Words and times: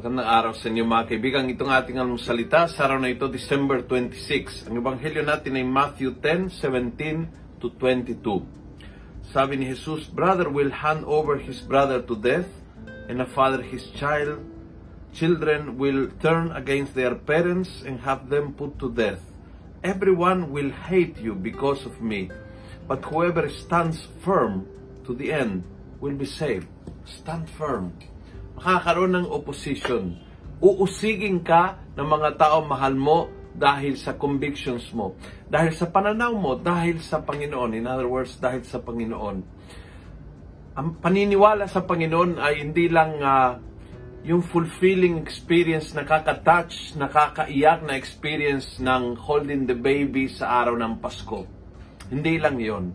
Magandang 0.00 0.32
araw 0.32 0.52
sa 0.56 0.72
inyo 0.72 0.88
mga 0.88 1.12
kaibigan. 1.12 1.44
Itong 1.52 1.68
ating 1.68 2.00
almusalita 2.00 2.64
sa 2.72 2.88
araw 2.88 3.04
na 3.04 3.12
ito, 3.12 3.28
December 3.28 3.84
26. 3.84 4.72
Ang 4.72 4.80
ebanghelyo 4.80 5.20
natin 5.20 5.60
ay 5.60 5.66
Matthew 5.68 6.16
10, 6.16 6.48
17 6.56 7.60
to 7.60 7.68
22. 7.76 8.16
Sabi 9.28 9.60
ni 9.60 9.68
Jesus, 9.68 10.08
Brother 10.08 10.48
will 10.48 10.72
hand 10.72 11.04
over 11.04 11.36
his 11.36 11.60
brother 11.60 12.00
to 12.00 12.16
death, 12.16 12.48
and 13.12 13.20
a 13.20 13.28
father 13.28 13.60
his 13.60 13.92
child. 13.92 14.40
Children 15.12 15.76
will 15.76 16.08
turn 16.16 16.48
against 16.56 16.96
their 16.96 17.12
parents 17.12 17.84
and 17.84 18.00
have 18.00 18.32
them 18.32 18.56
put 18.56 18.80
to 18.80 18.88
death. 18.88 19.20
Everyone 19.84 20.48
will 20.48 20.72
hate 20.72 21.20
you 21.20 21.36
because 21.36 21.84
of 21.84 22.00
me, 22.00 22.32
but 22.88 23.04
whoever 23.04 23.52
stands 23.52 24.08
firm 24.24 24.64
to 25.04 25.12
the 25.12 25.28
end 25.28 25.60
will 26.00 26.16
be 26.16 26.24
saved. 26.24 26.72
Stand 27.04 27.52
firm 27.52 27.92
makakaroon 28.60 29.16
ng 29.16 29.26
opposition. 29.32 30.20
Uusigin 30.60 31.40
ka 31.40 31.80
ng 31.96 32.04
mga 32.04 32.36
tao 32.36 32.60
mahal 32.60 32.92
mo 32.92 33.32
dahil 33.56 33.96
sa 33.96 34.20
convictions 34.20 34.92
mo. 34.92 35.16
Dahil 35.48 35.72
sa 35.72 35.88
pananaw 35.88 36.36
mo, 36.36 36.60
dahil 36.60 37.00
sa 37.00 37.24
Panginoon. 37.24 37.72
In 37.72 37.88
other 37.88 38.04
words, 38.04 38.36
dahil 38.36 38.60
sa 38.68 38.84
Panginoon. 38.84 39.36
Ang 40.76 40.88
paniniwala 41.00 41.64
sa 41.72 41.80
Panginoon 41.88 42.36
ay 42.36 42.60
hindi 42.60 42.92
lang 42.92 43.16
uh, 43.24 43.56
yung 44.28 44.44
fulfilling 44.44 45.16
experience, 45.16 45.96
nakaka-touch, 45.96 47.00
nakakaiyak 47.00 47.80
na 47.80 47.96
experience 47.96 48.76
ng 48.76 49.16
holding 49.16 49.64
the 49.64 49.72
baby 49.72 50.28
sa 50.28 50.60
araw 50.60 50.76
ng 50.76 51.00
Pasko. 51.00 51.48
Hindi 52.12 52.36
lang 52.36 52.60
yon. 52.60 52.92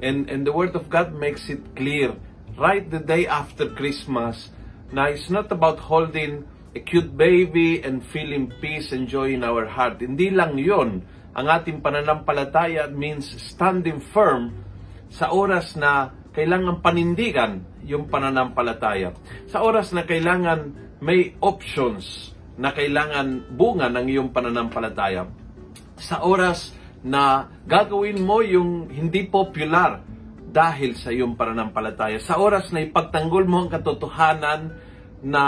And, 0.00 0.32
and 0.32 0.48
the 0.48 0.56
Word 0.56 0.72
of 0.72 0.88
God 0.88 1.12
makes 1.12 1.52
it 1.52 1.60
clear. 1.76 2.16
Right 2.56 2.88
the 2.88 3.04
day 3.04 3.28
after 3.28 3.68
Christmas, 3.76 4.48
na 4.92 5.08
it's 5.08 5.32
not 5.32 5.48
about 5.48 5.80
holding 5.80 6.44
a 6.76 6.80
cute 6.80 7.16
baby 7.16 7.80
and 7.80 8.04
feeling 8.04 8.52
peace 8.60 8.92
and 8.92 9.08
joy 9.08 9.32
in 9.32 9.44
our 9.44 9.64
heart. 9.64 10.00
Hindi 10.00 10.32
lang 10.32 10.60
yon 10.60 11.04
ang 11.32 11.46
ating 11.48 11.80
pananampalataya 11.80 12.92
means 12.92 13.28
standing 13.40 14.00
firm 14.00 14.52
sa 15.08 15.32
oras 15.32 15.76
na 15.80 16.12
kailangan 16.32 16.84
panindigan 16.84 17.64
yung 17.84 18.08
pananampalataya. 18.08 19.16
Sa 19.48 19.64
oras 19.64 19.92
na 19.96 20.04
kailangan 20.04 20.76
may 21.00 21.36
options 21.40 22.32
na 22.56 22.72
kailangan 22.72 23.48
bunga 23.52 23.88
ng 23.88 24.06
iyong 24.12 24.30
pananampalataya. 24.32 25.28
Sa 25.96 26.20
oras 26.24 26.72
na 27.02 27.50
gagawin 27.66 28.22
mo 28.22 28.44
yung 28.44 28.92
hindi 28.92 29.26
popular 29.26 30.11
dahil 30.52 30.94
sa 31.00 31.08
iyong 31.08 31.34
pananampalataya. 31.34 32.20
Sa 32.20 32.36
oras 32.36 32.68
na 32.70 32.84
ipagtanggol 32.84 33.48
mo 33.48 33.64
ang 33.64 33.72
katotohanan 33.72 34.76
na 35.24 35.44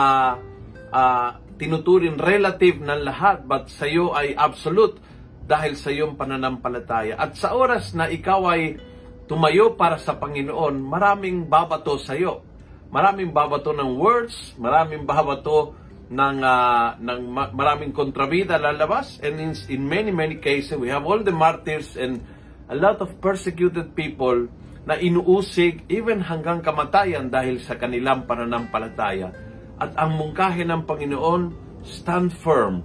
uh, 0.89 1.29
tinuturing 1.61 2.17
relative 2.17 2.81
ng 2.81 3.05
lahat 3.05 3.45
but 3.45 3.69
sa 3.69 3.85
iyo 3.85 4.17
ay 4.17 4.33
absolute 4.33 4.99
dahil 5.45 5.77
sa 5.77 5.93
iyong 5.93 6.17
pananampalataya. 6.17 7.21
At 7.21 7.37
sa 7.37 7.53
oras 7.53 7.93
na 7.93 8.09
ikaw 8.09 8.49
ay 8.49 8.81
tumayo 9.29 9.77
para 9.77 10.01
sa 10.01 10.17
Panginoon, 10.17 10.81
maraming 10.81 11.45
babato 11.45 12.01
sa 12.01 12.17
iyo. 12.17 12.41
Maraming 12.89 13.29
babato 13.29 13.77
ng 13.77 14.01
words, 14.01 14.57
maraming 14.57 15.05
babato 15.05 15.77
ng, 16.09 16.37
uh, 16.41 16.97
ng 16.97 17.21
maraming 17.53 17.93
kontrabida 17.93 18.57
lalabas. 18.57 19.21
And 19.21 19.37
in, 19.37 19.53
in 19.69 19.83
many, 19.85 20.15
many 20.15 20.41
cases, 20.41 20.81
we 20.81 20.89
have 20.89 21.05
all 21.05 21.21
the 21.21 21.35
martyrs 21.35 21.99
and 22.01 22.25
a 22.73 22.77
lot 22.79 23.05
of 23.05 23.21
persecuted 23.21 23.93
people 23.93 24.49
na 24.85 25.01
inuusig 25.01 25.89
even 25.89 26.21
hanggang 26.21 26.61
kamatayan 26.61 27.33
dahil 27.33 27.61
sa 27.61 27.77
kanilang 27.81 28.29
pananampalataya. 28.29 29.33
At 29.81 29.97
ang 29.97 30.17
mungkahi 30.21 30.69
ng 30.69 30.85
Panginoon, 30.85 31.43
stand 31.85 32.33
firm. 32.33 32.85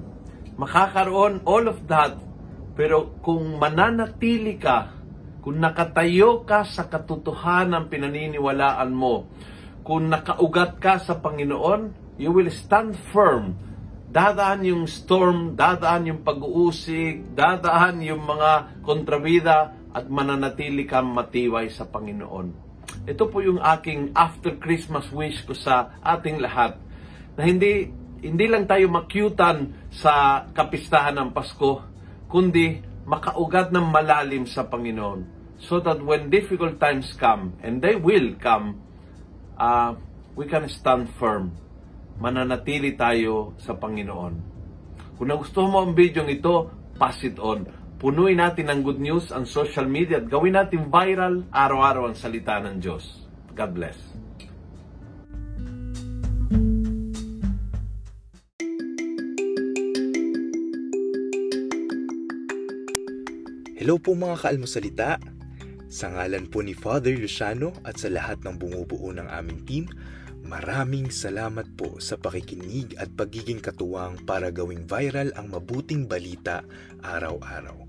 Makakaroon 0.60 1.44
all 1.48 1.68
of 1.72 1.86
that, 1.88 2.20
pero 2.76 3.20
kung 3.24 3.60
mananatili 3.60 4.60
ka, 4.60 4.96
kung 5.40 5.60
nakatayo 5.60 6.44
ka 6.44 6.68
sa 6.68 6.88
katotohanan 6.92 7.88
pinaniniwalaan 7.88 8.92
mo, 8.92 9.32
kung 9.84 10.12
nakaugat 10.12 10.80
ka 10.80 11.00
sa 11.00 11.20
Panginoon, 11.20 12.16
you 12.20 12.32
will 12.36 12.52
stand 12.52 13.00
firm. 13.16 13.56
Dadaan 14.10 14.66
yung 14.66 14.84
storm, 14.90 15.56
dadaan 15.56 16.10
yung 16.10 16.22
pag-uusig, 16.26 17.38
dadaan 17.38 18.02
yung 18.04 18.26
mga 18.26 18.82
kontrabida, 18.84 19.79
at 19.94 20.06
mananatili 20.06 20.86
kang 20.86 21.10
matibay 21.10 21.70
sa 21.74 21.86
Panginoon. 21.90 22.70
Ito 23.10 23.26
po 23.30 23.42
yung 23.42 23.62
aking 23.62 24.14
after 24.14 24.58
Christmas 24.62 25.10
wish 25.10 25.42
ko 25.46 25.58
sa 25.58 25.98
ating 26.02 26.42
lahat 26.42 26.78
na 27.38 27.46
hindi 27.46 27.90
hindi 28.20 28.46
lang 28.52 28.68
tayo 28.68 28.92
makyutan 28.92 29.88
sa 29.96 30.44
kapistahan 30.52 31.16
ng 31.16 31.30
Pasko, 31.32 31.80
kundi 32.28 32.84
makaugat 33.08 33.72
ng 33.72 33.88
malalim 33.88 34.44
sa 34.44 34.68
Panginoon. 34.68 35.40
So 35.60 35.80
that 35.84 36.04
when 36.04 36.28
difficult 36.28 36.80
times 36.84 37.16
come, 37.16 37.56
and 37.64 37.80
they 37.80 37.96
will 37.96 38.36
come, 38.36 38.80
uh, 39.56 39.96
we 40.36 40.48
can 40.52 40.68
stand 40.68 41.08
firm. 41.16 41.56
Mananatili 42.20 43.00
tayo 43.00 43.56
sa 43.56 43.72
Panginoon. 43.76 44.34
Kung 45.16 45.28
nagustuhan 45.28 45.72
mo 45.72 45.80
ang 45.84 45.96
video 45.96 46.28
ito, 46.28 46.68
pass 47.00 47.24
it 47.24 47.40
on 47.40 47.80
Punuin 48.00 48.40
natin 48.40 48.72
ng 48.72 48.80
good 48.80 49.04
news 49.04 49.28
ang 49.28 49.44
social 49.44 49.84
media 49.84 50.24
at 50.24 50.32
gawin 50.32 50.56
natin 50.56 50.88
viral 50.88 51.44
araw-araw 51.52 52.08
ang 52.08 52.16
salita 52.16 52.56
ng 52.64 52.80
Diyos. 52.80 53.28
God 53.52 53.76
bless. 53.76 54.00
Hello 63.76 64.00
po 64.00 64.16
mga 64.16 64.48
kaalmosalita. 64.48 65.20
Sa 65.92 66.08
ngalan 66.08 66.48
po 66.48 66.64
ni 66.64 66.72
Father 66.72 67.12
Luciano 67.20 67.76
at 67.84 68.00
sa 68.00 68.08
lahat 68.08 68.40
ng 68.48 68.56
bumubuo 68.56 69.12
ng 69.12 69.28
aming 69.28 69.68
team, 69.68 69.92
Maraming 70.50 71.12
salamat 71.14 71.78
po 71.78 72.00
sa 72.02 72.18
pakikinig 72.18 72.98
at 72.98 73.12
pagiging 73.14 73.62
katuwang 73.62 74.18
para 74.24 74.50
gawing 74.50 74.88
viral 74.88 75.30
ang 75.38 75.52
mabuting 75.52 76.10
balita 76.10 76.66
araw-araw. 77.06 77.89